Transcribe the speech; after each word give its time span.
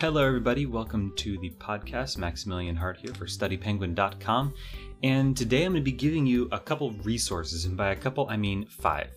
Hello, 0.00 0.26
everybody. 0.26 0.64
Welcome 0.64 1.12
to 1.16 1.36
the 1.36 1.50
podcast. 1.50 2.16
Maximilian 2.16 2.74
Hart 2.74 2.96
here 2.96 3.12
for 3.12 3.26
StudyPenguin.com. 3.26 4.54
And 5.02 5.36
today 5.36 5.66
I'm 5.66 5.72
going 5.72 5.84
to 5.84 5.90
be 5.90 5.92
giving 5.92 6.24
you 6.24 6.48
a 6.52 6.58
couple 6.58 6.92
resources, 7.04 7.66
and 7.66 7.76
by 7.76 7.90
a 7.90 7.96
couple, 7.96 8.26
I 8.30 8.38
mean 8.38 8.64
five. 8.64 9.10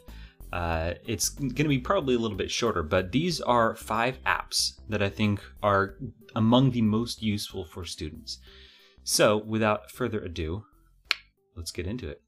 Uh, 0.51 0.96
it's 1.07 1.29
going 1.29 1.55
to 1.55 1.69
be 1.69 1.79
probably 1.79 2.15
a 2.15 2.19
little 2.19 2.35
bit 2.35 2.51
shorter, 2.51 2.83
but 2.83 3.13
these 3.13 3.40
are 3.40 3.76
five 3.76 4.22
apps 4.26 4.81
that 4.90 5.01
I 5.01 5.08
think 5.08 5.41
are 5.63 5.96
among 6.35 6.72
the 6.72 6.81
most 6.81 7.23
useful 7.23 7.63
for 7.63 7.86
students. 7.86 8.40
So, 9.05 9.37
without 9.37 9.90
further 9.90 10.19
ado, 10.19 10.65
let's 11.55 11.72
get 11.72 11.87
into 11.87 12.09
it. 12.09 12.22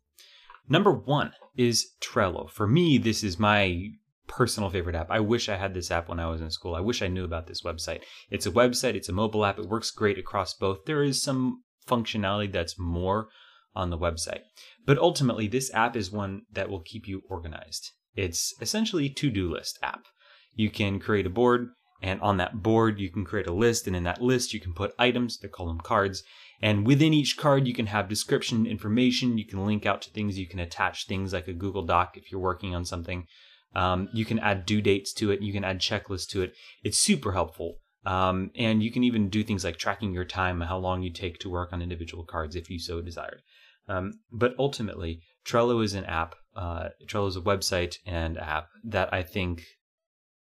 Number 0.70 0.94
one 0.94 1.34
is 1.58 1.92
Trello. 2.00 2.50
For 2.50 2.68
me, 2.68 3.00
this 3.00 3.22
is 3.22 3.38
my 3.38 3.90
personal 4.28 4.70
favorite 4.70 4.96
app. 4.96 5.12
I 5.12 5.20
wish 5.20 5.50
I 5.50 5.56
had 5.56 5.74
this 5.74 5.92
app 5.92 6.10
when 6.10 6.20
I 6.20 6.30
was 6.30 6.42
in 6.42 6.52
school. 6.52 6.76
I 6.76 6.80
wish 6.80 7.02
I 7.02 7.08
knew 7.08 7.24
about 7.24 7.48
this 7.48 7.64
website. 7.64 8.02
It's 8.30 8.46
a 8.46 8.52
website, 8.52 8.96
it's 8.96 9.10
a 9.10 9.14
mobile 9.14 9.46
app, 9.46 9.60
it 9.60 9.70
works 9.70 9.92
great 9.92 10.18
across 10.18 10.54
both. 10.54 10.86
There 10.86 11.04
is 11.04 11.22
some 11.22 11.64
functionality 11.88 12.52
that's 12.52 12.80
more 12.80 13.28
on 13.76 13.90
the 13.90 13.98
website. 13.98 14.42
But 14.86 14.98
ultimately, 14.98 15.48
this 15.48 15.74
app 15.74 15.96
is 15.96 16.12
one 16.12 16.44
that 16.52 16.70
will 16.70 16.82
keep 16.82 17.08
you 17.08 17.22
organized. 17.30 17.92
It's 18.16 18.54
essentially 18.62 19.08
a 19.08 19.14
to-do 19.14 19.52
list 19.52 19.78
app. 19.84 20.06
You 20.54 20.70
can 20.70 21.00
create 21.00 21.26
a 21.26 21.30
board 21.30 21.70
and 22.02 22.22
on 22.22 22.38
that 22.38 22.62
board 22.62 23.00
you 23.00 23.10
can 23.10 23.26
create 23.26 23.48
a 23.48 23.54
list 23.54 23.88
and 23.88 23.96
in 23.96 24.04
that 24.04 24.22
list 24.22 24.54
you 24.54 24.60
can 24.60 24.74
put 24.74 24.94
items, 25.00 25.40
they 25.40 25.48
call 25.48 25.68
them 25.68 25.80
cards, 25.80 26.24
and 26.62 26.86
within 26.86 27.14
each 27.14 27.38
card 27.38 27.68
you 27.68 27.74
can 27.74 27.88
have 27.88 28.08
description 28.08 28.66
information, 28.66 29.38
you 29.38 29.46
can 29.46 29.66
link 29.66 29.86
out 29.86 30.02
to 30.04 30.12
things, 30.12 30.38
you 30.38 30.48
can 30.48 30.60
attach 30.60 31.08
things 31.08 31.34
like 31.34 31.48
a 31.48 31.54
Google 31.54 31.86
Doc 31.86 32.16
if 32.16 32.32
you're 32.32 32.42
working 32.42 32.76
on 32.76 32.86
something. 32.86 33.26
Um, 33.76 34.10
you 34.14 34.26
can 34.26 34.40
add 34.40 34.66
due 34.66 34.82
dates 34.82 35.14
to 35.14 35.32
it, 35.32 35.42
you 35.42 35.52
can 35.54 35.64
add 35.64 35.80
checklists 35.80 36.28
to 36.30 36.42
it. 36.42 36.54
It's 36.84 36.98
super 36.98 37.34
helpful. 37.34 37.76
Um, 38.06 38.52
and 38.56 38.84
you 38.84 38.92
can 38.92 39.04
even 39.04 39.30
do 39.30 39.44
things 39.44 39.64
like 39.64 39.78
tracking 39.78 40.14
your 40.14 40.26
time, 40.26 40.62
how 40.62 40.78
long 40.78 41.02
you 41.02 41.12
take 41.12 41.40
to 41.40 41.50
work 41.50 41.74
on 41.74 41.82
individual 41.82 42.24
cards 42.24 42.56
if 42.56 42.70
you 42.70 42.80
so 42.80 43.02
desired. 43.02 43.42
Um, 43.88 44.20
but 44.32 44.54
ultimately, 44.58 45.22
Trello 45.46 45.84
is 45.84 45.94
an 45.94 46.06
app. 46.06 46.36
Uh, 46.56 46.90
Trello 47.08 47.28
is 47.28 47.36
a 47.36 47.42
website 47.42 47.98
and 48.06 48.38
app 48.38 48.68
that 48.84 49.14
I 49.14 49.24
think 49.24 49.64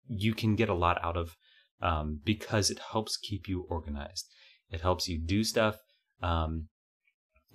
you 0.08 0.34
can 0.34 0.56
get 0.56 0.70
a 0.70 0.74
lot 0.74 1.04
out 1.04 1.18
of 1.18 1.36
um, 1.82 2.20
because 2.24 2.70
it 2.70 2.80
helps 2.92 3.18
keep 3.18 3.48
you 3.48 3.66
organized. 3.70 4.28
It 4.70 4.82
helps 4.82 5.08
you 5.08 5.20
do 5.20 5.44
stuff 5.44 5.78
um, 6.22 6.68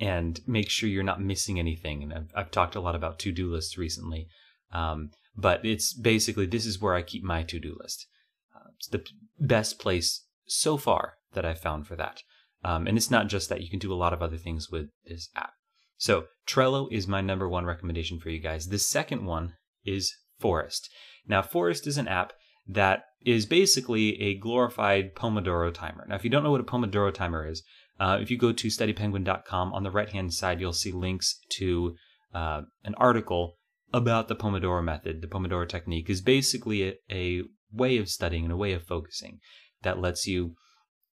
and 0.00 0.40
make 0.46 0.70
sure 0.70 0.88
you're 0.88 1.02
not 1.02 1.20
missing 1.20 1.58
anything. 1.58 2.02
And 2.02 2.12
I've, 2.12 2.30
I've 2.34 2.50
talked 2.50 2.76
a 2.76 2.80
lot 2.80 2.94
about 2.94 3.18
to 3.20 3.32
do 3.32 3.50
lists 3.50 3.78
recently, 3.78 4.28
um, 4.72 5.10
but 5.36 5.64
it's 5.64 5.92
basically 5.92 6.46
this 6.46 6.66
is 6.66 6.80
where 6.80 6.94
I 6.94 7.02
keep 7.02 7.22
my 7.22 7.42
to 7.44 7.60
do 7.60 7.76
list. 7.80 8.06
Uh, 8.54 8.70
it's 8.76 8.88
the 8.88 9.04
best 9.38 9.78
place 9.78 10.24
so 10.46 10.76
far 10.76 11.14
that 11.32 11.44
I've 11.44 11.60
found 11.60 11.86
for 11.86 11.96
that. 11.96 12.22
Um, 12.64 12.86
and 12.86 12.96
it's 12.96 13.10
not 13.10 13.28
just 13.28 13.48
that, 13.48 13.62
you 13.62 13.70
can 13.70 13.78
do 13.78 13.92
a 13.92 13.94
lot 13.94 14.12
of 14.12 14.22
other 14.22 14.38
things 14.38 14.70
with 14.70 14.88
this 15.04 15.28
app. 15.36 15.52
So 15.98 16.24
Trello 16.46 16.88
is 16.90 17.06
my 17.06 17.20
number 17.20 17.48
one 17.48 17.64
recommendation 17.64 18.18
for 18.18 18.30
you 18.30 18.40
guys. 18.40 18.68
The 18.68 18.78
second 18.78 19.24
one 19.24 19.54
is 19.84 20.14
Forest. 20.38 20.90
Now, 21.26 21.42
Forest 21.42 21.86
is 21.86 21.96
an 21.98 22.08
app 22.08 22.32
that 22.66 23.04
is 23.24 23.46
basically 23.46 24.20
a 24.20 24.38
glorified 24.38 25.14
Pomodoro 25.14 25.72
timer. 25.72 26.04
Now, 26.08 26.16
if 26.16 26.24
you 26.24 26.30
don't 26.30 26.42
know 26.42 26.50
what 26.50 26.60
a 26.60 26.64
Pomodoro 26.64 27.12
timer 27.12 27.48
is, 27.48 27.62
uh, 27.98 28.18
if 28.20 28.30
you 28.30 28.36
go 28.36 28.52
to 28.52 28.68
studypenguin.com, 28.68 29.72
on 29.72 29.82
the 29.82 29.90
right 29.90 30.08
hand 30.08 30.34
side, 30.34 30.60
you'll 30.60 30.72
see 30.72 30.92
links 30.92 31.40
to 31.50 31.94
uh, 32.34 32.62
an 32.84 32.94
article 32.96 33.56
about 33.92 34.28
the 34.28 34.36
Pomodoro 34.36 34.82
method. 34.82 35.22
The 35.22 35.28
Pomodoro 35.28 35.68
technique 35.68 36.10
is 36.10 36.20
basically 36.20 36.82
a, 36.84 36.94
a 37.10 37.42
way 37.72 37.98
of 37.98 38.08
studying 38.08 38.44
and 38.44 38.52
a 38.52 38.56
way 38.56 38.72
of 38.72 38.82
focusing 38.82 39.40
that 39.82 40.00
lets 40.00 40.26
you 40.26 40.54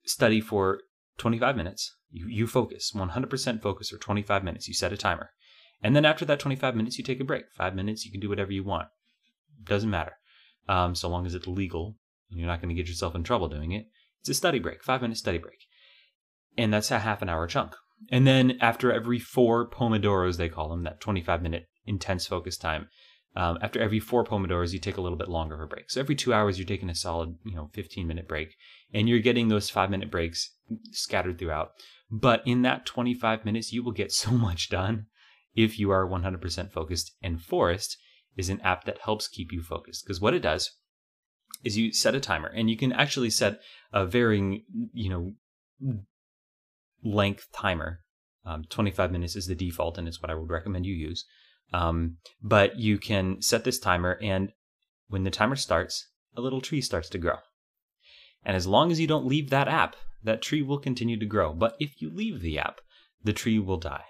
study 0.06 0.42
for 0.42 0.80
25 1.18 1.56
minutes 1.56 1.96
you, 2.12 2.28
you 2.28 2.48
focus 2.48 2.92
100% 2.94 3.62
focus 3.62 3.90
for 3.90 3.98
25 3.98 4.44
minutes. 4.44 4.68
You 4.68 4.74
set 4.74 4.94
a 4.94 4.98
timer. 4.98 5.32
And 5.82 5.96
then 5.96 6.06
after 6.06 6.26
that 6.26 6.40
25 6.40 6.76
minutes, 6.76 6.98
you 6.98 7.04
take 7.04 7.20
a 7.20 7.26
break. 7.26 7.46
Five 7.56 7.76
minutes, 7.76 8.06
you 8.06 8.12
can 8.12 8.20
do 8.20 8.30
whatever 8.30 8.52
you 8.52 8.64
want. 8.64 8.88
Doesn't 9.64 9.90
matter. 9.90 10.14
Um, 10.68 10.96
so 10.96 11.10
long 11.10 11.26
as 11.26 11.34
it's 11.34 11.48
legal, 11.48 11.96
you're 12.30 12.48
not 12.48 12.62
going 12.62 12.70
to 12.70 12.76
get 12.76 12.88
yourself 12.88 13.16
in 13.16 13.24
trouble 13.24 13.48
doing 13.48 13.72
it. 13.72 13.86
It's 14.20 14.30
a 14.30 14.34
study 14.34 14.60
break, 14.60 14.84
five 14.84 15.02
minute 15.02 15.18
study 15.18 15.38
break. 15.38 15.60
And 16.58 16.74
that's 16.74 16.92
a 16.92 17.00
half 17.00 17.22
an 17.22 17.30
hour 17.30 17.48
chunk. 17.48 17.76
And 18.10 18.28
then 18.28 18.58
after 18.60 18.92
every 18.92 19.20
four 19.20 19.70
Pomodoros, 19.70 20.38
they 20.38 20.50
call 20.50 20.70
them, 20.70 20.84
that 20.84 21.00
25 21.00 21.42
minute 21.42 21.68
intense 21.90 22.26
focus 22.28 22.58
time, 22.58 22.88
um, 23.36 23.58
after 23.62 23.80
every 23.80 24.00
four 24.00 24.24
Pomodoros, 24.24 24.74
you 24.74 24.80
take 24.80 24.98
a 24.98 25.02
little 25.02 25.18
bit 25.18 25.30
longer 25.30 25.56
of 25.56 25.62
a 25.62 25.68
break. 25.68 25.92
So 25.92 26.00
every 26.00 26.16
two 26.16 26.34
hours, 26.34 26.58
you're 26.58 26.68
taking 26.68 26.90
a 26.90 26.96
solid, 26.96 27.36
you 27.46 27.56
know, 27.56 27.70
15 27.74 28.08
minute 28.08 28.28
break. 28.28 28.56
And 28.94 29.08
you're 29.08 29.20
getting 29.20 29.48
those 29.48 29.70
five 29.70 29.90
minute 29.90 30.10
breaks 30.10 30.56
scattered 30.92 31.38
throughout. 31.38 31.72
But 32.10 32.42
in 32.46 32.64
that 32.64 32.86
25 32.86 33.46
minutes, 33.46 33.72
you 33.72 33.84
will 33.84 33.92
get 33.92 34.12
so 34.24 34.32
much 34.32 34.70
done 34.70 35.06
if 35.56 35.80
you 35.80 35.92
are 35.92 36.08
100% 36.08 36.72
focused. 36.72 37.16
And 37.22 37.42
Forest 37.42 37.98
is 38.36 38.50
an 38.50 38.62
app 38.62 38.86
that 38.86 39.00
helps 39.00 39.28
keep 39.28 39.52
you 39.52 39.62
focused 39.62 40.06
because 40.06 40.22
what 40.22 40.34
it 40.34 40.40
does 40.40 40.72
is 41.64 41.78
you 41.78 41.92
set 41.92 42.16
a 42.16 42.20
timer 42.20 42.48
and 42.48 42.70
you 42.70 42.78
can 42.78 42.94
actually 42.94 43.30
set 43.30 43.60
a 43.92 44.06
varying, 44.06 44.64
you 44.94 45.10
know, 45.10 45.96
length 47.04 47.48
timer. 47.54 48.02
Um, 48.46 48.64
25 48.70 49.12
minutes 49.12 49.36
is 49.36 49.48
the 49.48 49.56
default 49.56 49.98
and 49.98 50.08
it's 50.08 50.22
what 50.22 50.32
I 50.32 50.36
would 50.36 50.50
recommend 50.50 50.86
you 50.86 50.96
use. 50.96 51.26
Um, 51.72 52.18
but 52.42 52.78
you 52.78 52.98
can 52.98 53.42
set 53.42 53.64
this 53.64 53.80
timer 53.80 54.18
and 54.22 54.52
when 55.08 55.24
the 55.24 55.32
timer 55.32 55.56
starts, 55.56 56.08
a 56.36 56.42
little 56.42 56.62
tree 56.62 56.82
starts 56.82 57.10
to 57.10 57.18
grow. 57.18 57.38
And 58.44 58.56
as 58.56 58.68
long 58.68 58.92
as 58.92 59.00
you 59.00 59.08
don't 59.08 59.26
leave 59.26 59.50
that 59.50 59.68
app, 59.68 59.96
that 60.24 60.42
tree 60.42 60.62
will 60.62 60.80
continue 60.80 61.18
to 61.20 61.26
grow. 61.26 61.54
But 61.54 61.76
if 61.80 62.02
you 62.02 62.10
leave 62.10 62.42
the 62.42 62.60
app, 62.60 62.82
the 63.24 63.34
tree 63.34 63.60
will 63.60 63.78
die. 63.78 64.06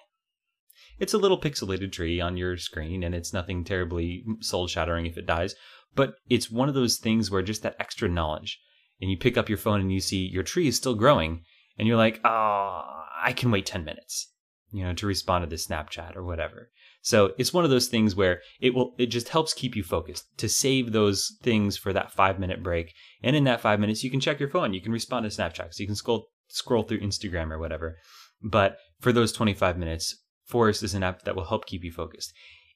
It's 1.00 1.14
a 1.14 1.18
little 1.18 1.40
pixelated 1.40 1.92
tree 1.92 2.20
on 2.20 2.38
your 2.38 2.58
screen, 2.58 3.04
and 3.04 3.16
it's 3.16 3.34
nothing 3.34 3.64
terribly 3.64 4.26
soul 4.42 4.68
shattering 4.68 5.06
if 5.06 5.18
it 5.18 5.26
dies, 5.26 5.56
but 5.96 6.16
it's 6.30 6.52
one 6.52 6.68
of 6.68 6.76
those 6.76 6.98
things 6.98 7.32
where 7.32 7.42
just 7.42 7.64
that 7.64 7.78
extra 7.80 8.10
knowledge, 8.10 8.60
and 9.02 9.10
you 9.10 9.18
pick 9.18 9.38
up 9.38 9.48
your 9.48 9.58
phone 9.58 9.80
and 9.80 9.94
you 9.94 10.02
see 10.02 10.28
your 10.28 10.44
tree 10.44 10.68
is 10.68 10.76
still 10.76 10.96
growing, 10.96 11.46
and 11.78 11.88
you're 11.88 11.98
like, 11.98 12.20
oh, 12.26 12.84
I 13.22 13.34
can 13.34 13.50
wait 13.50 13.66
10 13.66 13.86
minutes, 13.86 14.34
you 14.72 14.84
know, 14.84 14.94
to 14.94 15.08
respond 15.08 15.44
to 15.44 15.50
this 15.50 15.68
Snapchat 15.68 16.18
or 16.18 16.24
whatever. 16.24 16.70
So 17.02 17.34
it's 17.38 17.54
one 17.54 17.64
of 17.64 17.70
those 17.70 17.88
things 17.88 18.16
where 18.16 18.42
it 18.60 18.74
will 18.74 18.94
it 18.98 19.08
just 19.08 19.30
helps 19.30 19.54
keep 19.54 19.76
you 19.76 19.84
focused 19.84 20.26
to 20.38 20.50
save 20.50 20.92
those 20.92 21.36
things 21.42 21.78
for 21.78 21.94
that 21.94 22.12
five 22.12 22.40
minute 22.40 22.62
break. 22.62 22.94
And 23.24 23.36
in 23.36 23.46
that 23.46 23.62
five 23.62 23.80
minutes, 23.80 24.04
you 24.04 24.12
can 24.12 24.20
check 24.20 24.40
your 24.40 24.50
phone, 24.50 24.74
you 24.74 24.82
can 24.82 24.92
respond 24.92 25.24
to 25.24 25.36
Snapchat, 25.36 25.74
so 25.74 25.82
you 25.82 25.88
can 25.88 25.96
scroll 25.96 26.28
scroll 26.48 26.84
through 26.84 27.00
Instagram 27.00 27.52
or 27.52 27.60
whatever. 27.60 27.98
But 28.42 28.78
for 29.00 29.12
those 29.12 29.32
25 29.32 29.78
minutes, 29.78 30.16
Forest 30.46 30.84
is 30.84 30.94
an 30.96 31.04
app 31.04 31.24
that 31.24 31.36
will 31.36 31.46
help 31.46 31.66
keep 31.66 31.84
you 31.84 31.92
focused. 31.92 32.34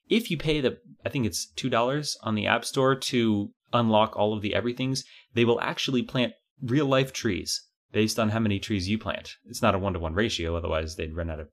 If 0.08 0.30
you 0.30 0.38
pay 0.38 0.60
the 0.60 0.78
I 1.04 1.08
think 1.08 1.26
it's 1.26 1.46
two 1.46 1.68
dollars 1.68 2.16
on 2.22 2.34
the 2.34 2.46
App 2.46 2.64
Store 2.64 2.94
to 2.94 3.50
unlock 3.72 4.16
all 4.16 4.32
of 4.32 4.42
the 4.42 4.54
everythings, 4.54 5.04
they 5.34 5.44
will 5.44 5.60
actually 5.60 6.02
plant 6.02 6.32
real 6.62 6.86
life 6.86 7.12
trees 7.12 7.60
based 7.92 8.18
on 8.18 8.30
how 8.30 8.38
many 8.38 8.58
trees 8.58 8.88
you 8.88 8.98
plant. 8.98 9.34
It's 9.46 9.62
not 9.62 9.74
a 9.74 9.78
one 9.78 9.92
to 9.92 9.98
one 9.98 10.14
ratio, 10.14 10.56
otherwise 10.56 10.96
they'd 10.96 11.16
run 11.16 11.30
out 11.30 11.40
of 11.40 11.48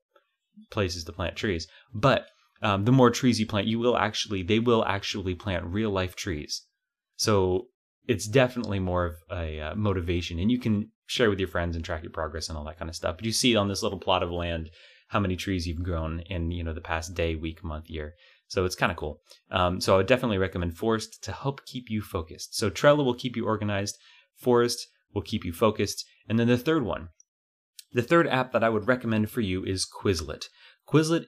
places 0.70 1.04
to 1.04 1.12
plant 1.12 1.36
trees. 1.36 1.66
But 1.92 2.26
um, 2.62 2.84
the 2.84 2.92
more 2.92 3.10
trees 3.10 3.40
you 3.40 3.46
plant, 3.46 3.66
you 3.66 3.78
will 3.78 3.96
actually, 3.96 4.42
they 4.42 4.58
will 4.58 4.84
actually 4.84 5.34
plant 5.34 5.64
real 5.64 5.90
life 5.90 6.14
trees. 6.14 6.62
So 7.16 7.66
it's 8.08 8.26
definitely 8.26 8.78
more 8.78 9.06
of 9.06 9.14
a 9.30 9.60
uh, 9.60 9.74
motivation 9.74 10.38
and 10.38 10.50
you 10.50 10.58
can 10.58 10.90
share 11.06 11.30
with 11.30 11.38
your 11.38 11.48
friends 11.48 11.76
and 11.76 11.84
track 11.84 12.02
your 12.02 12.12
progress 12.12 12.48
and 12.48 12.56
all 12.56 12.64
that 12.64 12.78
kind 12.78 12.88
of 12.88 12.96
stuff. 12.96 13.16
But 13.16 13.26
you 13.26 13.32
see 13.32 13.56
on 13.56 13.68
this 13.68 13.82
little 13.82 13.98
plot 13.98 14.22
of 14.22 14.30
land 14.30 14.70
how 15.08 15.20
many 15.20 15.36
trees 15.36 15.66
you've 15.66 15.82
grown 15.82 16.20
in, 16.20 16.50
you 16.50 16.64
know, 16.64 16.72
the 16.72 16.80
past 16.80 17.14
day, 17.14 17.34
week, 17.34 17.62
month, 17.62 17.90
year. 17.90 18.14
So 18.48 18.64
it's 18.64 18.74
kind 18.74 18.90
of 18.90 18.96
cool. 18.96 19.20
Um, 19.50 19.80
so 19.80 19.94
I 19.94 19.96
would 19.98 20.06
definitely 20.06 20.38
recommend 20.38 20.76
Forest 20.76 21.22
to 21.24 21.32
help 21.32 21.64
keep 21.66 21.84
you 21.88 22.00
focused. 22.00 22.54
So 22.54 22.70
Trello 22.70 23.04
will 23.04 23.14
keep 23.14 23.36
you 23.36 23.46
organized. 23.46 23.98
Forest 24.36 24.88
will 25.14 25.22
keep 25.22 25.44
you 25.44 25.52
focused. 25.52 26.04
And 26.28 26.38
then 26.38 26.48
the 26.48 26.58
third 26.58 26.84
one, 26.84 27.08
the 27.92 28.02
third 28.02 28.26
app 28.26 28.52
that 28.52 28.64
I 28.64 28.68
would 28.68 28.88
recommend 28.88 29.30
for 29.30 29.40
you 29.40 29.64
is 29.64 29.86
Quizlet. 29.86 30.44
Quizlet 30.88 31.26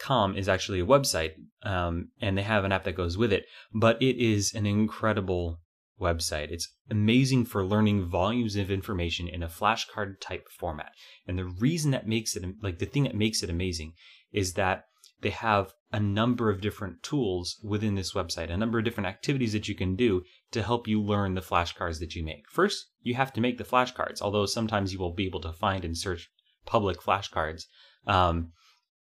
Com 0.00 0.36
is 0.36 0.48
actually 0.48 0.80
a 0.80 0.86
website, 0.86 1.32
um, 1.62 2.08
and 2.20 2.36
they 2.36 2.42
have 2.42 2.64
an 2.64 2.72
app 2.72 2.84
that 2.84 2.96
goes 2.96 3.16
with 3.16 3.32
it. 3.32 3.46
But 3.72 4.00
it 4.02 4.16
is 4.16 4.52
an 4.54 4.66
incredible 4.66 5.60
website. 6.00 6.50
It's 6.50 6.68
amazing 6.90 7.46
for 7.46 7.64
learning 7.64 8.08
volumes 8.08 8.56
of 8.56 8.70
information 8.70 9.28
in 9.28 9.42
a 9.42 9.48
flashcard 9.48 10.20
type 10.20 10.48
format. 10.50 10.92
And 11.26 11.38
the 11.38 11.44
reason 11.44 11.92
that 11.92 12.08
makes 12.08 12.36
it 12.36 12.44
like 12.62 12.78
the 12.78 12.86
thing 12.86 13.04
that 13.04 13.14
makes 13.14 13.42
it 13.42 13.50
amazing 13.50 13.94
is 14.32 14.54
that 14.54 14.84
they 15.20 15.30
have 15.30 15.72
a 15.92 16.00
number 16.00 16.50
of 16.50 16.60
different 16.60 17.02
tools 17.02 17.60
within 17.62 17.94
this 17.94 18.12
website, 18.12 18.50
a 18.50 18.56
number 18.56 18.78
of 18.78 18.84
different 18.84 19.06
activities 19.06 19.52
that 19.52 19.68
you 19.68 19.74
can 19.74 19.94
do 19.94 20.22
to 20.50 20.62
help 20.62 20.88
you 20.88 21.00
learn 21.00 21.34
the 21.34 21.40
flashcards 21.40 22.00
that 22.00 22.14
you 22.14 22.24
make. 22.24 22.50
First, 22.50 22.86
you 23.02 23.14
have 23.14 23.32
to 23.34 23.40
make 23.40 23.58
the 23.58 23.64
flashcards, 23.64 24.20
although 24.20 24.46
sometimes 24.46 24.92
you 24.92 24.98
will 24.98 25.14
be 25.14 25.26
able 25.26 25.40
to 25.42 25.52
find 25.52 25.84
and 25.84 25.96
search 25.96 26.28
public 26.66 27.00
flashcards. 27.00 27.66
Um, 28.06 28.52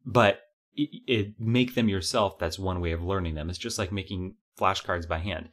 but 0.05 0.41
it, 0.75 0.89
it, 1.07 1.33
make 1.39 1.75
them 1.75 1.89
yourself 1.89 2.37
that's 2.39 2.59
one 2.59 2.81
way 2.81 2.91
of 2.91 3.03
learning 3.03 3.35
them 3.35 3.49
it's 3.49 3.59
just 3.59 3.79
like 3.79 3.91
making 3.91 4.35
flashcards 4.59 5.07
by 5.07 5.19
hand 5.19 5.49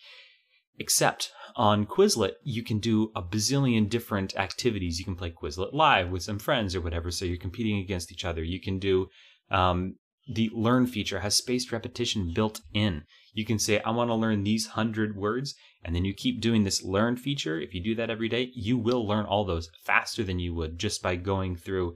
Except 0.80 1.30
on 1.56 1.84
Quizlet, 1.84 2.36
you 2.42 2.62
can 2.62 2.78
do 2.78 3.12
a 3.14 3.22
bazillion 3.22 3.86
different 3.86 4.34
activities. 4.36 4.98
You 4.98 5.04
can 5.04 5.14
play 5.14 5.30
Quizlet 5.30 5.74
live 5.74 6.08
with 6.08 6.22
some 6.22 6.38
friends 6.38 6.74
or 6.74 6.80
whatever, 6.80 7.10
so 7.10 7.26
you're 7.26 7.36
competing 7.36 7.78
against 7.78 8.10
each 8.10 8.24
other. 8.24 8.42
You 8.42 8.58
can 8.58 8.78
do 8.78 9.08
um, 9.50 9.96
the 10.26 10.50
learn 10.54 10.86
feature 10.86 11.20
has 11.20 11.36
spaced 11.36 11.70
repetition 11.70 12.32
built 12.34 12.62
in. 12.72 13.02
You 13.34 13.44
can 13.44 13.58
say, 13.58 13.80
I 13.82 13.90
want 13.90 14.08
to 14.08 14.14
learn 14.14 14.42
these 14.42 14.68
hundred 14.68 15.16
words, 15.16 15.54
and 15.84 15.94
then 15.94 16.06
you 16.06 16.14
keep 16.14 16.40
doing 16.40 16.64
this 16.64 16.82
learn 16.82 17.16
feature. 17.16 17.60
If 17.60 17.74
you 17.74 17.82
do 17.82 17.94
that 17.96 18.08
every 18.08 18.30
day, 18.30 18.50
you 18.54 18.78
will 18.78 19.06
learn 19.06 19.26
all 19.26 19.44
those 19.44 19.68
faster 19.84 20.24
than 20.24 20.38
you 20.38 20.54
would 20.54 20.78
just 20.78 21.02
by 21.02 21.16
going 21.16 21.56
through 21.56 21.94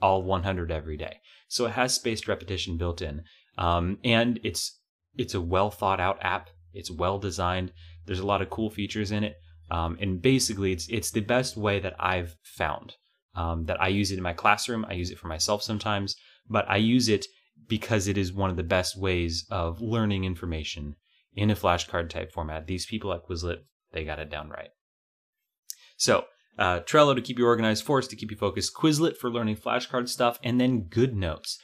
all 0.00 0.22
100 0.22 0.70
every 0.70 0.96
day. 0.96 1.20
So 1.48 1.66
it 1.66 1.72
has 1.72 1.94
spaced 1.94 2.28
repetition 2.28 2.76
built 2.76 3.02
in, 3.02 3.22
um, 3.58 3.98
and 4.04 4.40
it's 4.42 4.78
it's 5.16 5.34
a 5.34 5.40
well 5.40 5.70
thought 5.70 6.00
out 6.00 6.18
app. 6.20 6.50
It's 6.72 6.90
well 6.90 7.18
designed. 7.18 7.72
There's 8.04 8.18
a 8.20 8.26
lot 8.26 8.42
of 8.42 8.50
cool 8.50 8.70
features 8.70 9.10
in 9.10 9.24
it, 9.24 9.36
um, 9.70 9.96
and 10.00 10.20
basically, 10.20 10.72
it's 10.72 10.88
it's 10.88 11.10
the 11.10 11.20
best 11.20 11.56
way 11.56 11.80
that 11.80 11.94
I've 11.98 12.36
found. 12.42 12.94
Um, 13.34 13.66
that 13.66 13.80
I 13.80 13.88
use 13.88 14.10
it 14.10 14.16
in 14.16 14.22
my 14.22 14.32
classroom. 14.32 14.86
I 14.88 14.94
use 14.94 15.10
it 15.10 15.18
for 15.18 15.28
myself 15.28 15.62
sometimes, 15.62 16.16
but 16.48 16.64
I 16.70 16.78
use 16.78 17.08
it 17.10 17.26
because 17.68 18.08
it 18.08 18.16
is 18.16 18.32
one 18.32 18.48
of 18.48 18.56
the 18.56 18.62
best 18.62 18.98
ways 18.98 19.46
of 19.50 19.82
learning 19.82 20.24
information 20.24 20.96
in 21.34 21.50
a 21.50 21.54
flashcard 21.54 22.08
type 22.08 22.32
format. 22.32 22.66
These 22.66 22.86
people 22.86 23.12
at 23.12 23.26
Quizlet, 23.26 23.58
they 23.92 24.04
got 24.04 24.18
it 24.18 24.30
down 24.30 24.48
right. 24.48 24.70
So, 25.96 26.24
uh, 26.58 26.80
Trello 26.80 27.14
to 27.14 27.20
keep 27.20 27.38
you 27.38 27.46
organized, 27.46 27.84
Forest 27.84 28.10
to 28.10 28.16
keep 28.16 28.30
you 28.30 28.36
focused, 28.36 28.74
Quizlet 28.74 29.16
for 29.16 29.30
learning 29.30 29.56
flashcard 29.56 30.08
stuff, 30.08 30.38
and 30.42 30.60
then 30.60 30.84
GoodNotes. 30.84 31.56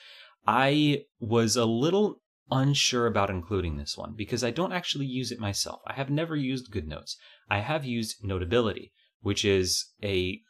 I 0.47 1.05
was 1.21 1.57
a 1.57 1.65
little 1.65 2.21
unsure 2.51 3.07
about 3.07 3.31
including 3.31 3.77
this 3.77 3.97
one 3.97 4.15
because 4.17 4.45
I 4.45 4.51
don't 4.51 4.73
actually 4.73 5.07
use 5.07 5.33
it 5.33 5.39
myself. 5.39 5.81
I 5.87 5.95
have 5.95 6.11
never 6.11 6.37
used 6.37 6.73
GoodNotes. 6.73 7.15
I 7.49 7.61
have 7.61 7.85
used 7.85 8.17
Notability, 8.23 8.93
which 9.21 9.45
is 9.45 9.93
a 10.03 10.41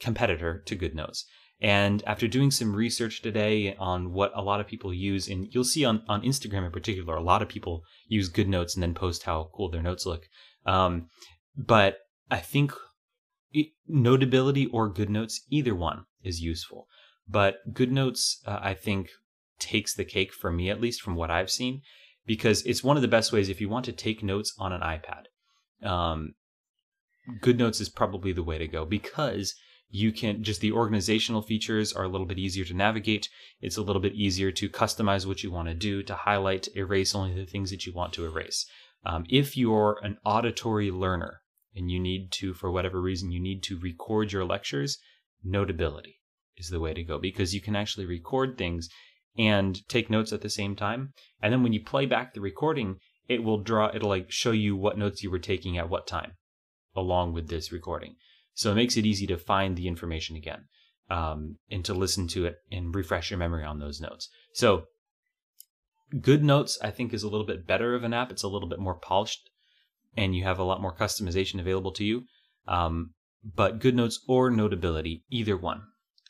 competitor 0.00 0.62
to 0.66 0.76
GoodNotes. 0.76 1.22
And 1.60 2.02
after 2.06 2.26
doing 2.26 2.50
some 2.50 2.74
research 2.74 3.22
today 3.22 3.76
on 3.78 4.12
what 4.12 4.32
a 4.34 4.42
lot 4.42 4.60
of 4.60 4.66
people 4.66 4.92
use, 4.92 5.28
and 5.28 5.46
you'll 5.50 5.64
see 5.64 5.84
on, 5.84 6.02
on 6.08 6.22
Instagram 6.22 6.66
in 6.66 6.72
particular, 6.72 7.16
a 7.16 7.22
lot 7.22 7.42
of 7.42 7.48
people 7.48 7.82
use 8.08 8.30
GoodNotes 8.30 8.74
and 8.74 8.82
then 8.82 8.94
post 8.94 9.22
how 9.22 9.50
cool 9.54 9.70
their 9.70 9.82
notes 9.82 10.04
look. 10.04 10.24
Um, 10.66 11.08
but 11.56 11.98
I 12.30 12.38
think 12.38 12.72
Notability 13.86 14.66
or 14.66 14.92
GoodNotes, 14.92 15.40
either 15.50 15.74
one 15.74 16.06
is 16.22 16.40
useful. 16.40 16.88
But 17.28 17.72
GoodNotes, 17.72 18.46
uh, 18.46 18.58
I 18.62 18.74
think, 18.74 19.10
takes 19.58 19.94
the 19.94 20.04
cake 20.04 20.32
for 20.32 20.50
me, 20.52 20.70
at 20.70 20.80
least 20.80 21.00
from 21.00 21.14
what 21.14 21.30
I've 21.30 21.50
seen, 21.50 21.82
because 22.26 22.62
it's 22.62 22.84
one 22.84 22.96
of 22.96 23.02
the 23.02 23.08
best 23.08 23.32
ways 23.32 23.48
if 23.48 23.60
you 23.60 23.68
want 23.68 23.84
to 23.86 23.92
take 23.92 24.22
notes 24.22 24.54
on 24.58 24.72
an 24.72 24.80
iPad. 24.80 25.24
Um, 25.86 26.34
GoodNotes 27.40 27.80
is 27.80 27.88
probably 27.88 28.32
the 28.32 28.42
way 28.42 28.58
to 28.58 28.68
go 28.68 28.84
because 28.84 29.54
you 29.88 30.12
can 30.12 30.42
just 30.42 30.60
the 30.60 30.72
organizational 30.72 31.40
features 31.40 31.92
are 31.92 32.04
a 32.04 32.08
little 32.08 32.26
bit 32.26 32.38
easier 32.38 32.64
to 32.64 32.74
navigate. 32.74 33.28
It's 33.60 33.76
a 33.76 33.82
little 33.82 34.02
bit 34.02 34.14
easier 34.14 34.50
to 34.52 34.68
customize 34.68 35.26
what 35.26 35.42
you 35.42 35.50
want 35.50 35.68
to 35.68 35.74
do, 35.74 36.02
to 36.02 36.14
highlight, 36.14 36.68
erase 36.74 37.14
only 37.14 37.34
the 37.34 37.46
things 37.46 37.70
that 37.70 37.86
you 37.86 37.92
want 37.92 38.12
to 38.14 38.26
erase. 38.26 38.66
Um, 39.06 39.24
if 39.28 39.56
you're 39.56 39.98
an 40.02 40.18
auditory 40.24 40.90
learner 40.90 41.42
and 41.74 41.90
you 41.90 42.00
need 42.00 42.30
to, 42.32 42.54
for 42.54 42.70
whatever 42.70 43.00
reason, 43.00 43.32
you 43.32 43.40
need 43.40 43.62
to 43.64 43.78
record 43.78 44.32
your 44.32 44.44
lectures, 44.44 44.98
Notability 45.44 46.20
is 46.56 46.68
the 46.68 46.80
way 46.80 46.94
to 46.94 47.02
go 47.02 47.18
because 47.18 47.54
you 47.54 47.60
can 47.60 47.76
actually 47.76 48.06
record 48.06 48.56
things 48.56 48.88
and 49.36 49.86
take 49.88 50.08
notes 50.08 50.32
at 50.32 50.40
the 50.40 50.48
same 50.48 50.74
time. 50.74 51.12
And 51.42 51.52
then 51.52 51.62
when 51.62 51.74
you 51.74 51.84
play 51.84 52.06
back 52.06 52.32
the 52.32 52.40
recording, 52.40 52.96
it 53.28 53.42
will 53.42 53.58
draw, 53.58 53.90
it'll 53.94 54.08
like 54.08 54.30
show 54.30 54.52
you 54.52 54.74
what 54.74 54.96
notes 54.96 55.22
you 55.22 55.30
were 55.30 55.38
taking 55.38 55.76
at 55.76 55.90
what 55.90 56.06
time 56.06 56.32
along 56.96 57.34
with 57.34 57.48
this 57.48 57.72
recording. 57.72 58.14
So 58.54 58.70
it 58.70 58.76
makes 58.76 58.96
it 58.96 59.04
easy 59.04 59.26
to 59.26 59.36
find 59.36 59.76
the 59.76 59.88
information 59.88 60.36
again 60.36 60.64
um, 61.10 61.58
and 61.70 61.84
to 61.84 61.92
listen 61.92 62.28
to 62.28 62.46
it 62.46 62.56
and 62.70 62.94
refresh 62.94 63.30
your 63.30 63.38
memory 63.38 63.64
on 63.64 63.80
those 63.80 64.00
notes. 64.00 64.30
So 64.52 64.84
GoodNotes, 66.14 66.78
I 66.80 66.90
think, 66.90 67.12
is 67.12 67.24
a 67.24 67.28
little 67.28 67.46
bit 67.46 67.66
better 67.66 67.94
of 67.94 68.04
an 68.04 68.14
app. 68.14 68.30
It's 68.30 68.44
a 68.44 68.48
little 68.48 68.68
bit 68.68 68.78
more 68.78 68.94
polished 68.94 69.50
and 70.16 70.34
you 70.34 70.44
have 70.44 70.58
a 70.58 70.64
lot 70.64 70.80
more 70.80 70.94
customization 70.94 71.60
available 71.60 71.92
to 71.92 72.04
you. 72.04 72.24
Um, 72.66 73.14
but 73.44 73.78
GoodNotes 73.78 74.16
or 74.26 74.50
Notability, 74.50 75.24
either 75.30 75.56
one. 75.56 75.82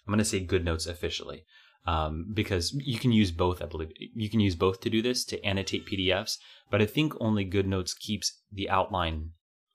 I'm 0.06 0.12
going 0.12 0.18
to 0.18 0.24
say 0.24 0.44
GoodNotes 0.44 0.88
officially 0.88 1.44
um, 1.86 2.26
because 2.32 2.72
you 2.74 2.98
can 2.98 3.12
use 3.12 3.30
both. 3.30 3.62
I 3.62 3.66
believe 3.66 3.90
you 3.98 4.28
can 4.28 4.40
use 4.40 4.56
both 4.56 4.80
to 4.80 4.90
do 4.90 5.02
this 5.02 5.24
to 5.26 5.44
annotate 5.44 5.86
PDFs, 5.86 6.38
but 6.70 6.82
I 6.82 6.86
think 6.86 7.14
only 7.20 7.48
GoodNotes 7.48 7.98
keeps 7.98 8.40
the 8.52 8.68
outline 8.68 9.30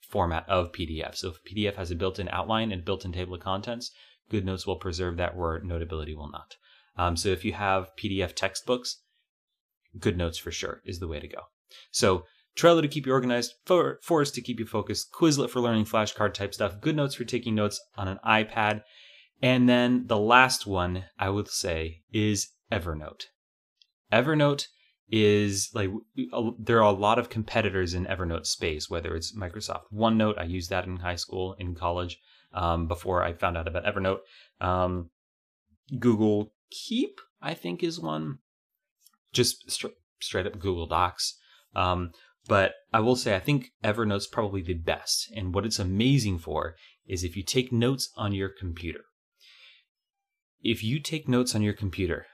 format 0.09 0.47
of 0.49 0.71
PDF. 0.71 1.15
So 1.15 1.29
if 1.29 1.43
PDF 1.43 1.75
has 1.75 1.91
a 1.91 1.95
built-in 1.95 2.29
outline 2.29 2.71
and 2.71 2.83
built-in 2.83 3.11
table 3.11 3.35
of 3.35 3.41
contents, 3.41 3.91
GoodNotes 4.31 4.65
will 4.65 4.77
preserve 4.77 5.17
that 5.17 5.35
where 5.35 5.61
Notability 5.61 6.15
will 6.15 6.29
not. 6.29 6.55
Um, 6.97 7.15
so 7.15 7.29
if 7.29 7.45
you 7.45 7.53
have 7.53 7.91
PDF 7.97 8.35
textbooks, 8.35 9.01
GoodNotes 9.97 10.39
for 10.39 10.51
sure 10.51 10.81
is 10.85 10.99
the 10.99 11.07
way 11.07 11.19
to 11.19 11.27
go. 11.27 11.41
So 11.91 12.25
Trello 12.57 12.81
to 12.81 12.87
keep 12.87 13.05
you 13.05 13.13
organized, 13.13 13.53
for, 13.65 13.99
Forest 14.03 14.35
to 14.35 14.41
keep 14.41 14.59
you 14.59 14.65
focused, 14.65 15.11
Quizlet 15.13 15.49
for 15.49 15.61
learning 15.61 15.85
flashcard 15.85 16.33
type 16.33 16.53
stuff, 16.53 16.79
GoodNotes 16.81 17.15
for 17.15 17.23
taking 17.23 17.55
notes 17.55 17.79
on 17.95 18.07
an 18.07 18.19
iPad, 18.25 18.81
and 19.41 19.69
then 19.69 20.07
the 20.07 20.17
last 20.17 20.67
one 20.67 21.05
I 21.17 21.29
would 21.29 21.47
say 21.47 22.01
is 22.11 22.49
Evernote. 22.71 23.25
Evernote 24.11 24.67
is 25.11 25.69
like 25.73 25.89
there 26.59 26.77
are 26.77 26.81
a 26.81 26.91
lot 26.91 27.17
of 27.17 27.29
competitors 27.29 27.93
in 27.93 28.05
Evernote 28.05 28.45
space, 28.45 28.89
whether 28.89 29.15
it's 29.15 29.35
Microsoft 29.35 29.83
OneNote. 29.93 30.37
I 30.37 30.43
used 30.43 30.69
that 30.69 30.85
in 30.85 30.97
high 30.97 31.15
school, 31.15 31.55
in 31.57 31.75
college, 31.75 32.19
um, 32.53 32.87
before 32.87 33.23
I 33.23 33.33
found 33.33 33.57
out 33.57 33.67
about 33.67 33.85
Evernote. 33.85 34.19
Um, 34.61 35.09
Google 35.97 36.53
Keep, 36.69 37.19
I 37.41 37.53
think, 37.53 37.83
is 37.83 37.99
one. 37.99 38.39
Just 39.33 39.71
straight 40.19 40.45
up 40.45 40.59
Google 40.59 40.87
Docs. 40.87 41.37
Um, 41.75 42.11
but 42.49 42.73
I 42.91 42.99
will 42.99 43.15
say, 43.15 43.35
I 43.35 43.39
think 43.39 43.69
Evernote's 43.83 44.27
probably 44.27 44.63
the 44.63 44.73
best. 44.73 45.31
And 45.35 45.53
what 45.53 45.65
it's 45.65 45.77
amazing 45.77 46.39
for 46.39 46.75
is 47.07 47.23
if 47.23 47.37
you 47.37 47.43
take 47.43 47.71
notes 47.71 48.11
on 48.17 48.33
your 48.33 48.49
computer. 48.49 49.01
If 50.61 50.83
you 50.83 50.99
take 50.99 51.29
notes 51.29 51.53
on 51.53 51.61
your 51.61 51.73
computer, 51.73 52.25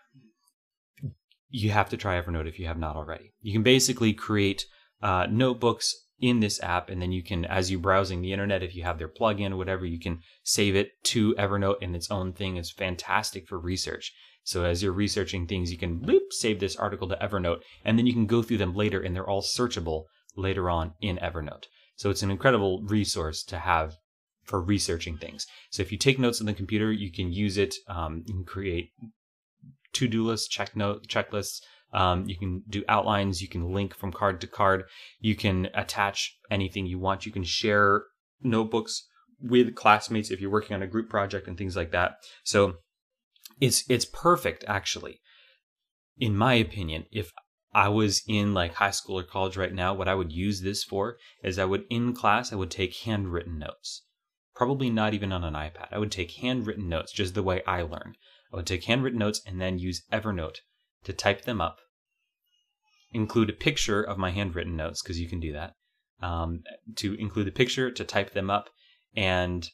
you 1.49 1.71
have 1.71 1.89
to 1.89 1.97
try 1.97 2.19
Evernote 2.19 2.47
if 2.47 2.57
you 2.57 2.65
have 2.65 2.79
not 2.79 2.95
already. 2.95 3.33
You 3.41 3.51
can 3.51 3.61
basically 3.61 4.13
create 4.13 4.65
uh, 5.01 5.27
notebooks 5.29 5.93
in 6.19 6.39
this 6.39 6.61
app, 6.63 6.89
and 6.89 7.01
then 7.01 7.11
you 7.11 7.21
can, 7.21 7.45
as 7.45 7.69
you're 7.69 7.79
browsing 7.79 8.21
the 8.21 8.31
internet, 8.31 8.63
if 8.63 8.75
you 8.75 8.83
have 8.83 8.97
their 8.97 9.09
plugin 9.09 9.57
whatever, 9.57 9.85
you 9.85 9.99
can 9.99 10.19
save 10.43 10.75
it 10.75 10.91
to 11.03 11.35
Evernote 11.35 11.81
in 11.81 11.93
its 11.93 12.09
own 12.09 12.33
thing. 12.33 12.57
It's 12.57 12.71
fantastic 12.71 13.47
for 13.47 13.59
research. 13.59 14.13
So 14.43 14.63
as 14.63 14.81
you're 14.81 14.93
researching 14.93 15.47
things, 15.47 15.71
you 15.71 15.77
can 15.77 15.99
bloop, 15.99 16.31
save 16.31 16.59
this 16.59 16.75
article 16.75 17.09
to 17.09 17.17
Evernote, 17.17 17.61
and 17.83 17.97
then 17.97 18.05
you 18.05 18.13
can 18.13 18.27
go 18.27 18.41
through 18.41 18.59
them 18.59 18.75
later, 18.75 19.01
and 19.01 19.15
they're 19.15 19.29
all 19.29 19.41
searchable 19.41 20.03
later 20.37 20.69
on 20.69 20.93
in 21.01 21.17
Evernote. 21.17 21.65
So 21.95 22.09
it's 22.09 22.23
an 22.23 22.31
incredible 22.31 22.81
resource 22.83 23.43
to 23.45 23.59
have 23.59 23.95
for 24.43 24.61
researching 24.61 25.17
things. 25.17 25.47
So 25.71 25.81
if 25.81 25.91
you 25.91 25.97
take 25.97 26.19
notes 26.19 26.39
on 26.39 26.45
the 26.45 26.53
computer, 26.53 26.91
you 26.91 27.11
can 27.11 27.33
use 27.33 27.57
it. 27.57 27.75
Um, 27.87 28.23
you 28.25 28.33
can 28.35 28.45
create 28.45 28.91
to-do 29.93 30.23
lists, 30.23 30.47
check 30.47 30.75
note 30.75 31.07
checklists. 31.07 31.61
Um, 31.95 32.25
you 32.27 32.37
can 32.37 32.61
do 32.67 32.83
outlines. 32.89 33.41
You 33.41 33.47
can 33.47 33.73
link 33.73 33.95
from 33.95 34.11
card 34.11 34.41
to 34.41 34.47
card. 34.47 34.83
You 35.21 35.33
can 35.33 35.69
attach 35.73 36.37
anything 36.51 36.85
you 36.85 36.99
want. 36.99 37.25
You 37.25 37.31
can 37.31 37.45
share 37.45 38.03
notebooks 38.43 39.07
with 39.39 39.75
classmates 39.75 40.29
if 40.29 40.41
you're 40.41 40.51
working 40.51 40.75
on 40.75 40.83
a 40.83 40.87
group 40.87 41.09
project 41.09 41.47
and 41.47 41.57
things 41.57 41.75
like 41.75 41.91
that. 41.91 42.17
So 42.43 42.75
it's 43.61 43.85
it's 43.89 44.03
perfect 44.05 44.65
actually. 44.67 45.21
In 46.17 46.35
my 46.35 46.55
opinion, 46.55 47.05
if 47.13 47.31
I 47.73 47.87
was 47.87 48.23
in 48.27 48.53
like 48.53 48.73
high 48.73 48.91
school 48.91 49.17
or 49.19 49.23
college 49.23 49.55
right 49.55 49.73
now, 49.73 49.93
what 49.93 50.09
I 50.09 50.15
would 50.15 50.33
use 50.33 50.61
this 50.61 50.83
for 50.83 51.17
is 51.43 51.57
I 51.57 51.65
would 51.65 51.85
in 51.89 52.13
class 52.13 52.51
I 52.51 52.57
would 52.57 52.71
take 52.71 52.93
handwritten 52.97 53.57
notes. 53.57 54.03
Probably 54.53 54.89
not 54.89 55.13
even 55.13 55.31
on 55.31 55.45
an 55.45 55.53
iPad. 55.53 55.87
I 55.91 55.99
would 55.99 56.11
take 56.11 56.31
handwritten 56.31 56.89
notes 56.89 57.13
just 57.13 57.35
the 57.35 57.43
way 57.43 57.61
I 57.65 57.83
learned. 57.83 58.17
I 58.51 58.57
would 58.57 58.67
take 58.67 58.83
handwritten 58.83 59.19
notes 59.19 59.41
and 59.45 59.61
then 59.61 59.79
use 59.79 60.03
Evernote 60.11 60.57
to 61.05 61.13
type 61.13 61.43
them 61.43 61.61
up, 61.61 61.77
include 63.15 63.49
a 63.49 63.53
picture 63.53 64.01
of 64.01 64.17
my 64.17 64.31
handwritten 64.31 64.75
notes, 64.75 65.01
because 65.01 65.19
you 65.19 65.27
can 65.27 65.39
do 65.39 65.53
that, 65.53 65.73
um, 66.21 66.63
to 66.97 67.13
include 67.15 67.47
the 67.47 67.51
picture, 67.51 67.89
to 67.91 68.03
type 68.03 68.33
them 68.33 68.49
up, 68.49 68.69
and 69.15 69.69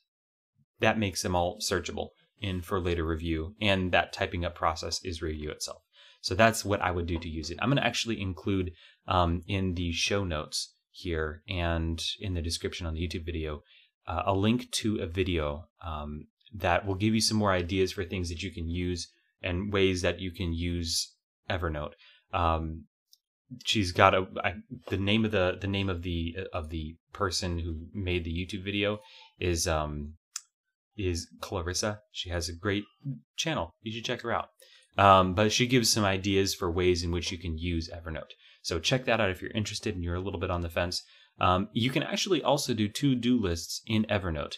that 0.79 0.97
makes 0.97 1.21
them 1.21 1.35
all 1.35 1.59
searchable 1.59 2.09
in 2.39 2.61
for 2.61 2.79
later 2.79 3.05
review. 3.05 3.55
And 3.61 3.91
that 3.91 4.13
typing 4.13 4.45
up 4.45 4.55
process 4.55 5.03
is 5.03 5.21
review 5.21 5.51
itself. 5.51 5.81
So 6.21 6.35
that's 6.35 6.63
what 6.63 6.81
I 6.81 6.91
would 6.91 7.07
do 7.07 7.17
to 7.17 7.29
use 7.29 7.49
it. 7.49 7.57
I'm 7.61 7.69
going 7.69 7.77
to 7.77 7.85
actually 7.85 8.21
include 8.21 8.71
um, 9.07 9.41
in 9.47 9.73
the 9.73 9.91
show 9.91 10.23
notes 10.23 10.75
here 10.91 11.41
and 11.49 12.01
in 12.19 12.33
the 12.33 12.41
description 12.41 12.85
on 12.85 12.93
the 12.93 13.07
YouTube 13.07 13.25
video 13.25 13.63
uh, 14.07 14.23
a 14.25 14.33
link 14.33 14.69
to 14.71 14.97
a 14.97 15.07
video 15.07 15.67
um, 15.85 16.27
that 16.53 16.85
will 16.85 16.95
give 16.95 17.13
you 17.13 17.21
some 17.21 17.37
more 17.37 17.51
ideas 17.51 17.91
for 17.91 18.03
things 18.03 18.29
that 18.29 18.43
you 18.43 18.51
can 18.51 18.67
use 18.67 19.07
and 19.41 19.71
ways 19.71 20.01
that 20.01 20.19
you 20.19 20.31
can 20.31 20.53
use 20.53 21.13
Evernote. 21.49 21.93
Um, 22.33 22.85
she's 23.63 23.91
got 23.91 24.13
a 24.13 24.27
I, 24.43 24.55
the 24.89 24.97
name 24.97 25.25
of 25.25 25.31
the 25.31 25.57
the 25.59 25.67
name 25.67 25.89
of 25.89 26.01
the 26.03 26.35
of 26.53 26.69
the 26.69 26.95
person 27.13 27.59
who 27.59 27.87
made 27.93 28.23
the 28.23 28.33
YouTube 28.33 28.63
video 28.63 28.99
is 29.39 29.67
um 29.67 30.13
is 30.97 31.27
Clarissa. 31.39 31.99
She 32.11 32.29
has 32.29 32.49
a 32.49 32.53
great 32.53 32.83
channel. 33.35 33.73
You 33.81 33.91
should 33.91 34.05
check 34.05 34.21
her 34.21 34.31
out. 34.31 34.49
Um, 34.97 35.33
but 35.33 35.51
she 35.51 35.67
gives 35.67 35.89
some 35.89 36.03
ideas 36.03 36.53
for 36.53 36.69
ways 36.69 37.03
in 37.03 37.11
which 37.11 37.31
you 37.31 37.37
can 37.37 37.57
use 37.57 37.89
Evernote. 37.89 38.33
So 38.61 38.79
check 38.79 39.05
that 39.05 39.21
out 39.21 39.29
if 39.29 39.41
you're 39.41 39.51
interested 39.51 39.95
and 39.95 40.03
you're 40.03 40.15
a 40.15 40.19
little 40.21 40.39
bit 40.39 40.51
on 40.51 40.61
the 40.61 40.69
fence. 40.69 41.01
Um, 41.39 41.69
you 41.71 41.89
can 41.89 42.03
actually 42.03 42.43
also 42.43 42.73
do 42.73 42.87
to 42.87 43.15
do 43.15 43.39
lists 43.39 43.81
in 43.87 44.03
Evernote 44.05 44.57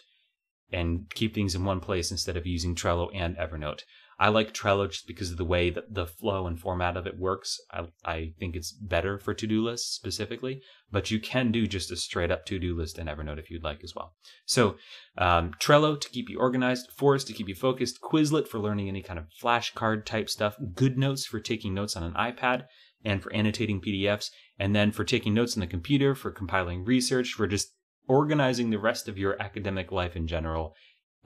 and 0.72 1.08
keep 1.14 1.34
things 1.34 1.54
in 1.54 1.64
one 1.64 1.80
place 1.80 2.10
instead 2.10 2.36
of 2.36 2.46
using 2.46 2.74
Trello 2.74 3.08
and 3.14 3.36
Evernote. 3.36 3.82
I 4.18 4.28
like 4.28 4.52
Trello 4.52 4.90
just 4.90 5.06
because 5.06 5.30
of 5.30 5.36
the 5.36 5.44
way 5.44 5.70
that 5.70 5.92
the 5.92 6.06
flow 6.06 6.46
and 6.46 6.58
format 6.58 6.96
of 6.96 7.06
it 7.06 7.18
works. 7.18 7.60
I, 7.72 7.86
I 8.04 8.32
think 8.38 8.54
it's 8.54 8.72
better 8.72 9.18
for 9.18 9.34
to 9.34 9.46
do 9.46 9.62
lists 9.62 9.94
specifically, 9.94 10.62
but 10.90 11.10
you 11.10 11.18
can 11.18 11.50
do 11.50 11.66
just 11.66 11.90
a 11.90 11.96
straight 11.96 12.30
up 12.30 12.46
to 12.46 12.58
do 12.58 12.76
list 12.76 12.98
in 12.98 13.06
Evernote 13.06 13.38
if 13.38 13.50
you'd 13.50 13.64
like 13.64 13.82
as 13.82 13.94
well. 13.94 14.14
So, 14.46 14.76
um, 15.18 15.52
Trello 15.60 16.00
to 16.00 16.08
keep 16.08 16.28
you 16.28 16.38
organized, 16.38 16.90
Forest 16.92 17.26
to 17.28 17.32
keep 17.32 17.48
you 17.48 17.54
focused, 17.54 18.00
Quizlet 18.00 18.46
for 18.46 18.58
learning 18.58 18.88
any 18.88 19.02
kind 19.02 19.18
of 19.18 19.26
flashcard 19.42 20.04
type 20.04 20.30
stuff, 20.30 20.56
GoodNotes 20.74 21.26
for 21.26 21.40
taking 21.40 21.74
notes 21.74 21.96
on 21.96 22.02
an 22.02 22.14
iPad 22.14 22.66
and 23.04 23.22
for 23.22 23.34
annotating 23.34 23.80
PDFs, 23.80 24.30
and 24.58 24.74
then 24.74 24.92
for 24.92 25.04
taking 25.04 25.34
notes 25.34 25.56
on 25.56 25.60
the 25.60 25.66
computer, 25.66 26.14
for 26.14 26.30
compiling 26.30 26.84
research, 26.84 27.32
for 27.32 27.46
just 27.46 27.74
organizing 28.06 28.70
the 28.70 28.78
rest 28.78 29.08
of 29.08 29.18
your 29.18 29.40
academic 29.42 29.90
life 29.92 30.16
in 30.16 30.26
general, 30.26 30.74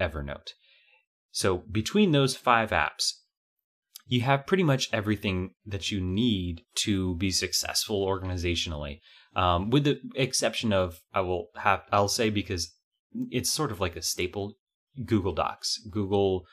Evernote. 0.00 0.52
So 1.30 1.58
between 1.70 2.12
those 2.12 2.36
five 2.36 2.70
apps, 2.70 3.12
you 4.06 4.22
have 4.22 4.46
pretty 4.46 4.62
much 4.62 4.88
everything 4.92 5.50
that 5.66 5.90
you 5.90 6.00
need 6.00 6.62
to 6.76 7.14
be 7.16 7.30
successful 7.30 8.06
organizationally. 8.06 9.00
Um, 9.36 9.70
with 9.70 9.84
the 9.84 10.00
exception 10.16 10.72
of, 10.72 11.00
I 11.12 11.20
will 11.20 11.48
have, 11.56 11.82
I'll 11.92 12.08
say 12.08 12.30
because 12.30 12.74
it's 13.30 13.52
sort 13.52 13.70
of 13.70 13.80
like 13.80 13.96
a 13.96 14.02
staple, 14.02 14.54
Google 15.04 15.34
Docs, 15.34 15.80
Google 15.90 16.44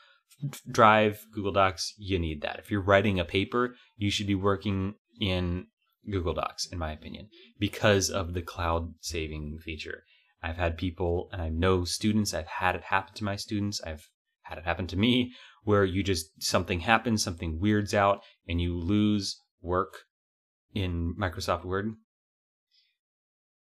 Drive, 0.70 1.24
Google 1.32 1.52
Docs, 1.52 1.94
you 1.96 2.18
need 2.18 2.42
that. 2.42 2.58
If 2.58 2.70
you're 2.70 2.82
writing 2.82 3.18
a 3.18 3.24
paper, 3.24 3.74
you 3.96 4.10
should 4.10 4.26
be 4.26 4.34
working 4.34 4.94
in 5.18 5.66
Google 6.10 6.34
Docs, 6.34 6.66
in 6.66 6.78
my 6.78 6.92
opinion, 6.92 7.28
because 7.58 8.10
of 8.10 8.34
the 8.34 8.42
cloud 8.42 8.94
saving 9.00 9.58
feature. 9.64 10.04
I've 10.42 10.58
had 10.58 10.76
people, 10.76 11.30
and 11.32 11.40
I 11.40 11.48
know 11.48 11.84
students, 11.84 12.34
I've 12.34 12.46
had 12.46 12.76
it 12.76 12.84
happen 12.84 13.14
to 13.14 13.24
my 13.24 13.36
students. 13.36 13.80
I've 13.82 14.10
had 14.48 14.58
it 14.58 14.64
happen 14.64 14.86
to 14.88 14.96
me 14.96 15.32
where 15.64 15.84
you 15.84 16.02
just 16.02 16.42
something 16.42 16.80
happens, 16.80 17.22
something 17.22 17.58
weirds 17.60 17.92
out, 17.92 18.20
and 18.48 18.60
you 18.60 18.78
lose 18.78 19.42
work 19.60 19.94
in 20.74 21.14
Microsoft 21.20 21.64
Word. 21.64 21.94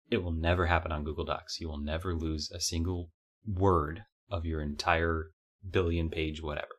It 0.10 0.24
will 0.24 0.32
never 0.32 0.68
happen 0.68 0.92
on 0.92 1.04
Google 1.04 1.26
Docs. 1.26 1.60
You 1.60 1.68
will 1.68 1.82
never 1.82 2.16
lose 2.16 2.50
a 2.52 2.62
single 2.62 3.12
word 3.46 4.04
of 4.30 4.46
your 4.46 4.62
entire 4.62 5.32
billion 5.70 6.10
page 6.10 6.42
whatever. 6.42 6.76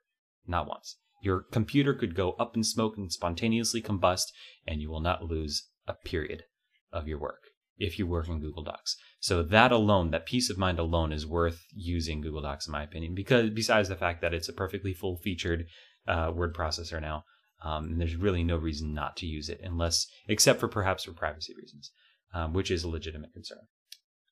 Not 0.47 0.67
once. 0.67 0.97
Your 1.23 1.43
computer 1.43 1.95
could 1.95 2.15
go 2.15 2.33
up 2.33 2.57
in 2.57 2.65
smoke 2.65 2.97
and 2.97 3.13
spontaneously 3.13 3.83
combust, 3.83 4.33
and 4.67 4.81
you 4.81 4.91
will 4.91 5.03
not 5.03 5.25
lose 5.25 5.69
a 5.87 5.95
period 5.95 6.45
of 6.93 7.07
your 7.07 7.19
work 7.19 7.50
if 7.81 7.99
you 7.99 8.07
work 8.07 8.29
in 8.29 8.41
Google 8.41 8.63
Docs. 8.63 8.97
So 9.19 9.43
that 9.43 9.73
alone, 9.73 10.11
that 10.13 10.27
peace 10.27 10.51
of 10.51 10.59
mind 10.59 10.79
alone, 10.79 11.13
is 11.13 11.27
worth 11.27 11.65
using 11.75 12.21
Google 12.21 12.43
Docs, 12.43 12.69
in 12.69 12.73
my 12.73 12.85
opinion, 12.85 13.15
because 13.15 13.51
besides 13.51 13.89
the 13.89 13.97
fact 13.97 14.21
that 14.21 14.35
it's 14.35 14.49
a 14.49 14.53
perfectly 14.53 14.95
full 14.95 15.17
featured 15.17 15.67
uh, 16.07 16.31
word 16.35 16.55
processor 16.55 17.01
now, 17.01 17.25
um, 17.63 17.99
there's 17.99 18.17
really 18.17 18.45
no 18.45 18.57
reason 18.57 18.95
not 18.95 19.17
to 19.19 19.27
use 19.27 19.49
it 19.49 19.61
unless, 19.63 20.07
except 20.29 20.61
for 20.61 20.69
perhaps 20.69 21.05
for 21.05 21.13
privacy 21.13 21.55
reasons, 21.57 21.91
um, 22.33 22.53
which 22.53 22.71
is 22.71 22.85
a 22.85 22.89
legitimate 22.89 23.33
concern 23.33 23.67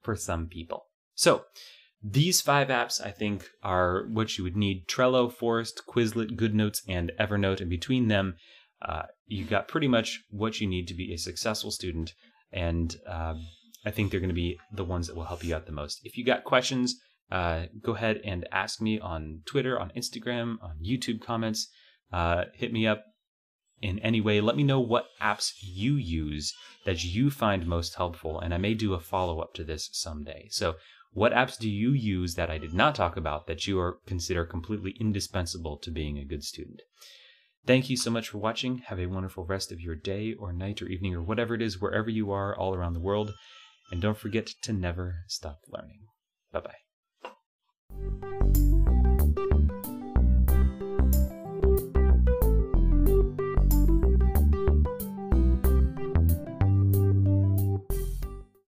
for 0.02 0.14
some 0.14 0.46
people. 0.46 0.86
So 1.14 1.44
these 2.02 2.40
five 2.40 2.68
apps, 2.68 3.04
I 3.04 3.10
think, 3.10 3.48
are 3.62 4.06
what 4.08 4.38
you 4.38 4.44
would 4.44 4.56
need 4.56 4.86
Trello, 4.86 5.32
Forest, 5.32 5.82
Quizlet, 5.88 6.36
GoodNotes, 6.36 6.82
and 6.88 7.12
Evernote. 7.18 7.60
And 7.60 7.68
between 7.68 8.08
them, 8.08 8.36
uh, 8.80 9.02
you 9.26 9.44
got 9.44 9.68
pretty 9.68 9.88
much 9.88 10.22
what 10.30 10.60
you 10.60 10.68
need 10.68 10.86
to 10.88 10.94
be 10.94 11.12
a 11.12 11.18
successful 11.18 11.70
student. 11.70 12.14
And 12.52 12.94
um, 13.06 13.46
I 13.84 13.90
think 13.90 14.10
they're 14.10 14.20
going 14.20 14.28
to 14.28 14.34
be 14.34 14.58
the 14.72 14.84
ones 14.84 15.06
that 15.06 15.16
will 15.16 15.24
help 15.24 15.44
you 15.44 15.54
out 15.54 15.66
the 15.66 15.72
most. 15.72 16.00
If 16.04 16.16
you 16.16 16.24
got 16.24 16.44
questions, 16.44 16.96
uh, 17.30 17.64
go 17.82 17.94
ahead 17.94 18.20
and 18.24 18.48
ask 18.52 18.80
me 18.80 18.98
on 18.98 19.42
Twitter, 19.44 19.78
on 19.78 19.92
Instagram, 19.96 20.56
on 20.62 20.78
YouTube 20.84 21.20
comments. 21.20 21.68
Uh, 22.12 22.44
hit 22.54 22.72
me 22.72 22.86
up 22.86 23.04
in 23.80 23.98
any 24.00 24.20
way. 24.20 24.40
Let 24.40 24.56
me 24.56 24.62
know 24.62 24.80
what 24.80 25.06
apps 25.20 25.52
you 25.60 25.94
use 25.94 26.54
that 26.84 27.04
you 27.04 27.30
find 27.30 27.66
most 27.66 27.94
helpful, 27.94 28.40
and 28.40 28.54
I 28.54 28.58
may 28.58 28.74
do 28.74 28.94
a 28.94 29.00
follow 29.00 29.40
up 29.40 29.54
to 29.54 29.64
this 29.64 29.90
someday. 29.92 30.48
So, 30.50 30.76
what 31.12 31.32
apps 31.32 31.58
do 31.58 31.68
you 31.68 31.92
use 31.92 32.34
that 32.34 32.50
I 32.50 32.58
did 32.58 32.74
not 32.74 32.94
talk 32.94 33.16
about 33.16 33.46
that 33.46 33.66
you 33.66 33.80
are 33.80 33.98
consider 34.06 34.44
completely 34.44 34.94
indispensable 35.00 35.78
to 35.78 35.90
being 35.90 36.18
a 36.18 36.24
good 36.24 36.44
student? 36.44 36.82
Thank 37.66 37.90
you 37.90 37.96
so 37.96 38.10
much 38.10 38.28
for 38.28 38.38
watching. 38.38 38.78
Have 38.86 38.98
a 38.98 39.06
wonderful 39.06 39.44
rest 39.44 39.72
of 39.72 39.80
your 39.80 39.94
day 39.94 40.34
or 40.34 40.52
night 40.52 40.80
or 40.80 40.86
evening 40.86 41.14
or 41.14 41.22
whatever 41.22 41.54
it 41.54 41.62
is, 41.62 41.80
wherever 41.80 42.08
you 42.08 42.30
are 42.30 42.56
all 42.56 42.74
around 42.74 42.94
the 42.94 43.00
world. 43.00 43.32
And 43.90 44.00
don't 44.00 44.18
forget 44.18 44.46
to 44.62 44.72
never 44.72 45.24
stop 45.26 45.60
learning. 45.68 46.06
Bye 46.52 46.60
bye. 46.60 48.27